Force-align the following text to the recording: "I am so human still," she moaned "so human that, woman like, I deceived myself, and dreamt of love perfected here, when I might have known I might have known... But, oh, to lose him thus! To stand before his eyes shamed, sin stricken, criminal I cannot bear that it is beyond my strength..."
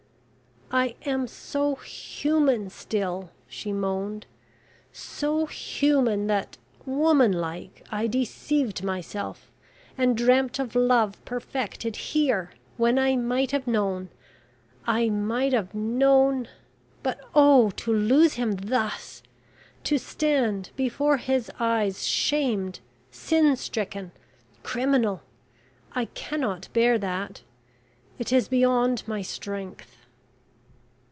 "I 0.73 0.95
am 1.03 1.27
so 1.27 1.75
human 1.75 2.69
still," 2.69 3.31
she 3.49 3.73
moaned 3.73 4.25
"so 4.93 5.45
human 5.47 6.27
that, 6.27 6.57
woman 6.85 7.33
like, 7.33 7.85
I 7.91 8.07
deceived 8.07 8.81
myself, 8.81 9.51
and 9.97 10.15
dreamt 10.15 10.59
of 10.59 10.73
love 10.73 11.19
perfected 11.25 11.97
here, 11.97 12.51
when 12.77 12.97
I 12.97 13.17
might 13.17 13.51
have 13.51 13.67
known 13.67 14.11
I 14.87 15.09
might 15.09 15.51
have 15.51 15.75
known... 15.75 16.47
But, 17.03 17.19
oh, 17.35 17.71
to 17.71 17.91
lose 17.93 18.35
him 18.35 18.53
thus! 18.53 19.21
To 19.83 19.97
stand 19.97 20.69
before 20.77 21.17
his 21.17 21.51
eyes 21.59 22.07
shamed, 22.07 22.79
sin 23.11 23.57
stricken, 23.57 24.13
criminal 24.63 25.21
I 25.91 26.05
cannot 26.05 26.69
bear 26.71 26.97
that 26.97 27.41
it 28.17 28.31
is 28.31 28.47
beyond 28.47 29.05
my 29.05 29.21
strength..." 29.21 29.97